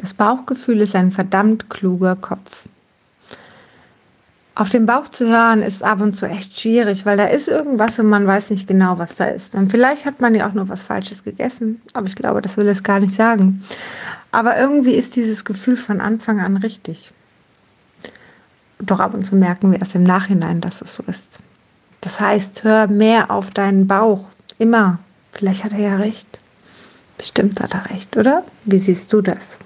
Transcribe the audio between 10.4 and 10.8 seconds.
auch nur